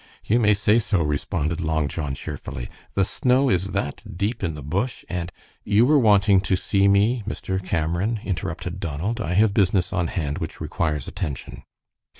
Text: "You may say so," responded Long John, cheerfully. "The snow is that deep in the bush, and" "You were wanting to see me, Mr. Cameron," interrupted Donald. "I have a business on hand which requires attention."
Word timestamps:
"You 0.25 0.39
may 0.39 0.55
say 0.55 0.79
so," 0.79 1.03
responded 1.03 1.61
Long 1.61 1.87
John, 1.87 2.15
cheerfully. 2.15 2.69
"The 2.95 3.05
snow 3.05 3.49
is 3.49 3.65
that 3.67 4.01
deep 4.17 4.43
in 4.43 4.55
the 4.55 4.63
bush, 4.63 5.05
and" 5.07 5.31
"You 5.63 5.85
were 5.85 5.99
wanting 5.99 6.41
to 6.41 6.55
see 6.55 6.87
me, 6.87 7.21
Mr. 7.27 7.63
Cameron," 7.63 8.19
interrupted 8.23 8.79
Donald. 8.79 9.21
"I 9.21 9.33
have 9.35 9.51
a 9.51 9.53
business 9.53 9.93
on 9.93 10.07
hand 10.07 10.39
which 10.39 10.59
requires 10.59 11.07
attention." 11.07 11.61